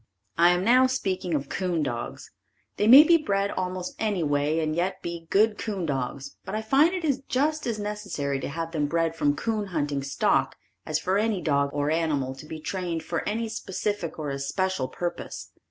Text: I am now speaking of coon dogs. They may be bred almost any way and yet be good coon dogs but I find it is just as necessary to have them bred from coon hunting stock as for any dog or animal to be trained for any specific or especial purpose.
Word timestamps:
I 0.35 0.49
am 0.49 0.63
now 0.63 0.87
speaking 0.87 1.35
of 1.35 1.47
coon 1.47 1.83
dogs. 1.83 2.31
They 2.77 2.87
may 2.87 3.03
be 3.03 3.17
bred 3.17 3.51
almost 3.51 3.93
any 3.99 4.23
way 4.23 4.59
and 4.59 4.75
yet 4.75 5.03
be 5.03 5.27
good 5.29 5.59
coon 5.59 5.85
dogs 5.85 6.37
but 6.43 6.55
I 6.55 6.63
find 6.63 6.95
it 6.95 7.05
is 7.05 7.21
just 7.29 7.67
as 7.67 7.77
necessary 7.77 8.39
to 8.39 8.47
have 8.49 8.71
them 8.71 8.87
bred 8.87 9.15
from 9.15 9.35
coon 9.35 9.67
hunting 9.67 10.01
stock 10.01 10.55
as 10.87 10.97
for 10.97 11.19
any 11.19 11.39
dog 11.39 11.69
or 11.71 11.91
animal 11.91 12.33
to 12.37 12.47
be 12.47 12.59
trained 12.59 13.03
for 13.03 13.21
any 13.29 13.47
specific 13.47 14.17
or 14.17 14.31
especial 14.31 14.87
purpose. 14.87 15.51